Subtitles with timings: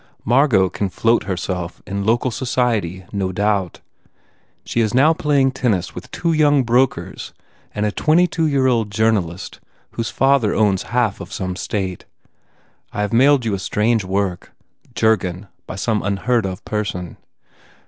[0.25, 3.81] Margot can float herself in local society no doubt.
[4.65, 7.35] She is now playing tennis with two young brokers
[7.75, 9.59] and a 22 year old journalist
[9.91, 12.05] whose father owns half of some State.
[12.91, 14.53] I have mailed you a strange work,
[14.95, 17.17] Jurgen by some unheard of person.